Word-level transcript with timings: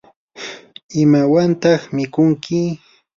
¿imawantaq 1.01 1.81
mikunki? 1.95 2.59